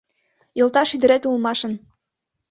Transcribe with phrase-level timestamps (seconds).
[0.57, 1.73] Йолташ ӱдырет улмашын.